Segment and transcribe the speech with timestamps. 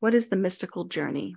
[0.00, 1.34] What is the mystical journey?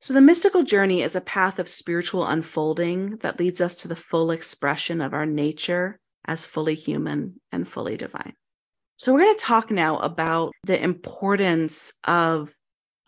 [0.00, 3.96] So, the mystical journey is a path of spiritual unfolding that leads us to the
[3.96, 8.34] full expression of our nature as fully human and fully divine.
[8.96, 12.54] So, we're going to talk now about the importance of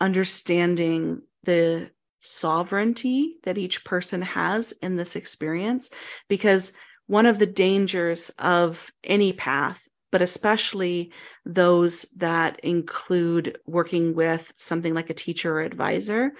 [0.01, 5.89] understanding the sovereignty that each person has in this experience,
[6.27, 6.73] because
[7.05, 9.87] one of the dangers of any path
[10.17, 11.11] but especially
[11.45, 16.31] those that include working with something like a teacher or advisor,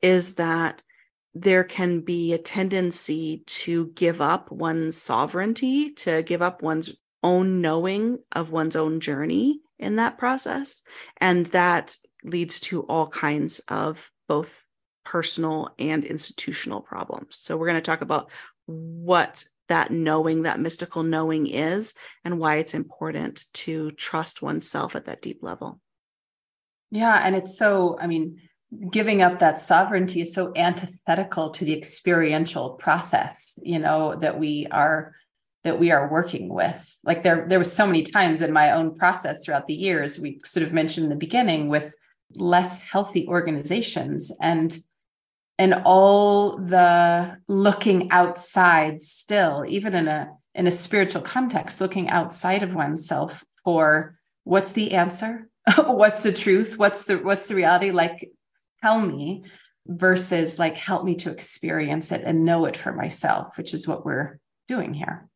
[0.00, 0.82] is that
[1.34, 7.60] there can be a tendency to give up one's sovereignty, to give up one's own
[7.60, 10.80] knowing of one's own journey in that process.
[11.18, 14.66] And that leads to all kinds of both
[15.04, 17.36] personal and institutional problems.
[17.36, 18.30] So, we're going to talk about
[18.64, 21.94] what that knowing, that mystical knowing is,
[22.24, 25.80] and why it's important to trust oneself at that deep level.
[26.90, 27.20] Yeah.
[27.22, 28.40] And it's so, I mean,
[28.90, 34.66] giving up that sovereignty is so antithetical to the experiential process, you know, that we
[34.70, 35.14] are
[35.64, 36.96] that we are working with.
[37.02, 40.40] Like there, there was so many times in my own process throughout the years, we
[40.44, 41.92] sort of mentioned in the beginning with
[42.36, 44.78] less healthy organizations and
[45.58, 52.62] and all the looking outside still even in a in a spiritual context looking outside
[52.62, 55.48] of oneself for what's the answer
[55.86, 58.30] what's the truth what's the what's the reality like
[58.82, 59.44] tell me
[59.86, 64.04] versus like help me to experience it and know it for myself which is what
[64.04, 64.38] we're
[64.68, 65.28] doing here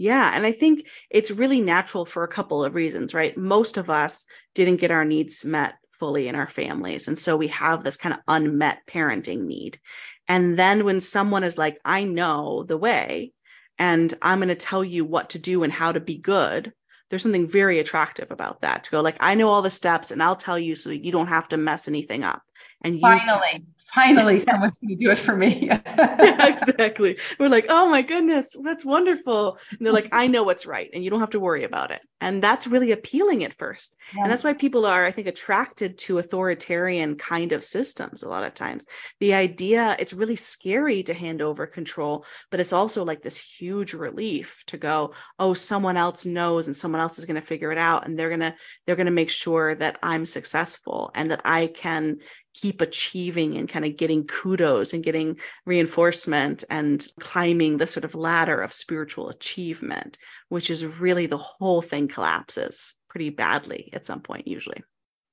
[0.00, 0.30] yeah.
[0.32, 3.36] And I think it's really natural for a couple of reasons, right?
[3.36, 7.08] Most of us didn't get our needs met fully in our families.
[7.08, 9.78] And so we have this kind of unmet parenting need.
[10.26, 13.32] And then when someone is like, I know the way,
[13.78, 16.72] and I'm going to tell you what to do and how to be good,
[17.08, 20.22] there's something very attractive about that to go, like, I know all the steps and
[20.22, 22.42] I'll tell you so you don't have to mess anything up.
[22.82, 25.66] And you finally, finally someone's going to do it for me.
[25.66, 27.18] Yeah, exactly.
[27.38, 29.58] We're like oh my goodness that's wonderful.
[29.70, 32.00] And they're like i know what's right and you don't have to worry about it.
[32.20, 33.96] And that's really appealing at first.
[34.14, 34.22] Yeah.
[34.22, 38.44] and that's why people are i think attracted to authoritarian kind of systems a lot
[38.44, 38.86] of times.
[39.20, 43.94] The idea it's really scary to hand over control but it's also like this huge
[43.94, 47.78] relief to go oh someone else knows and someone else is going to figure it
[47.78, 48.54] out and they're going to
[48.86, 52.18] they're going to make sure that i'm successful and that i can
[52.60, 58.14] keep achieving and kind of getting kudos and getting reinforcement and climbing the sort of
[58.14, 64.20] ladder of spiritual achievement, which is really the whole thing collapses pretty badly at some
[64.20, 64.82] point, usually.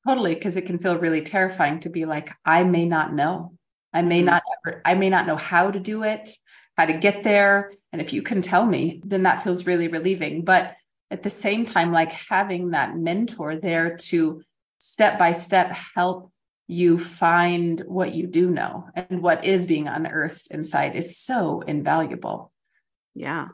[0.07, 3.53] Totally, because it can feel really terrifying to be like, I may not know.
[3.91, 4.27] I may mm-hmm.
[4.27, 6.29] not ever, I may not know how to do it,
[6.77, 7.71] how to get there.
[7.91, 10.43] And if you can tell me, then that feels really relieving.
[10.43, 10.75] But
[11.09, 14.43] at the same time, like having that mentor there to
[14.77, 16.31] step by step help
[16.67, 22.51] you find what you do know and what is being unearthed inside is so invaluable.
[23.13, 23.49] Yeah.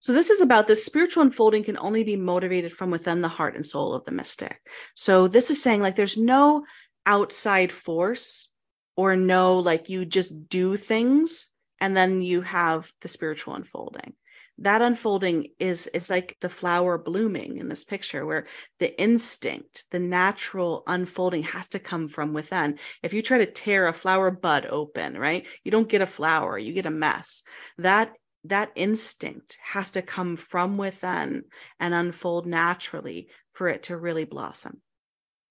[0.00, 3.54] So, this is about the spiritual unfolding can only be motivated from within the heart
[3.54, 4.58] and soul of the mystic.
[4.94, 6.64] So, this is saying like there's no
[7.06, 8.50] outside force
[8.96, 14.14] or no like you just do things and then you have the spiritual unfolding
[14.58, 18.46] that unfolding is it's like the flower blooming in this picture where
[18.78, 22.78] the instinct the natural unfolding has to come from within.
[23.02, 26.58] If you try to tear a flower bud open right you don't get a flower
[26.58, 27.42] you get a mess.
[27.78, 28.12] That
[28.44, 31.44] that instinct has to come from within
[31.78, 34.82] and unfold naturally for it to really blossom